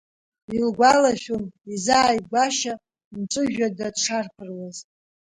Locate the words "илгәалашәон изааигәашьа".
0.55-2.73